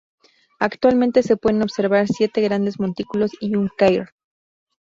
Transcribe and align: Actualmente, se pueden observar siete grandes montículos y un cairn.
Actualmente, 0.57 1.21
se 1.21 1.37
pueden 1.37 1.61
observar 1.61 2.07
siete 2.07 2.41
grandes 2.41 2.79
montículos 2.79 3.29
y 3.39 3.53
un 3.55 3.69
cairn. 3.77 4.07